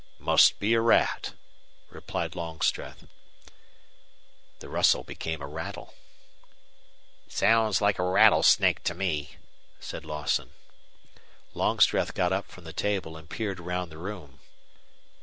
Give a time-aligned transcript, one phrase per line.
[0.17, 1.35] "Must be a rat,"
[1.91, 3.05] replied Longstreth.
[4.57, 5.93] The rustle became a rattle.
[7.27, 9.35] "Sounds like a rattlesnake to me,"
[9.79, 10.53] said Lawson.
[11.53, 14.39] Longstreth got up from the table and peered round the room.